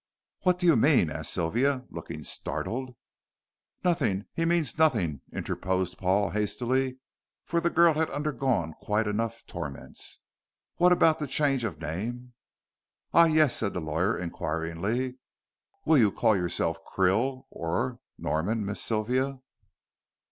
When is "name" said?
11.79-12.33